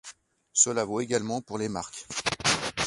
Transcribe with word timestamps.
Cela 0.53 0.83
vaut 0.83 0.99
également 1.01 1.43
pour 1.43 1.59
les 1.59 1.69
marques. 1.69 2.07